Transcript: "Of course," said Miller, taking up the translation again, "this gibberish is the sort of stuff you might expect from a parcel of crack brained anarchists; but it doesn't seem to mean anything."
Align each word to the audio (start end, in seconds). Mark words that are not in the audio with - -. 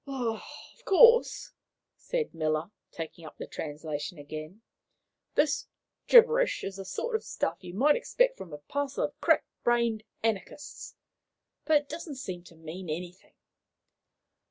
"Of 0.07 0.81
course," 0.83 1.51
said 1.95 2.33
Miller, 2.33 2.71
taking 2.89 3.23
up 3.23 3.37
the 3.37 3.45
translation 3.45 4.17
again, 4.17 4.63
"this 5.35 5.67
gibberish 6.07 6.63
is 6.63 6.77
the 6.77 6.85
sort 6.85 7.15
of 7.15 7.23
stuff 7.23 7.59
you 7.63 7.75
might 7.75 7.95
expect 7.95 8.35
from 8.35 8.51
a 8.51 8.57
parcel 8.57 9.03
of 9.03 9.21
crack 9.21 9.45
brained 9.63 10.03
anarchists; 10.23 10.95
but 11.65 11.83
it 11.83 11.87
doesn't 11.89 12.15
seem 12.15 12.43
to 12.45 12.55
mean 12.55 12.89
anything." 12.89 13.35